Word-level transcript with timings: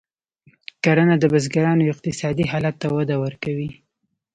کرنه 0.83 1.15
د 1.19 1.23
بزګرانو 1.33 1.83
اقتصادي 1.93 2.45
حالت 2.51 2.75
ته 2.81 2.87
وده 2.97 3.15
ورکوي. 3.23 3.69